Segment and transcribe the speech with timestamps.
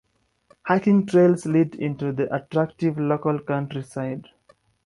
[0.65, 4.29] Hiking trails lead into the attractive local countryside.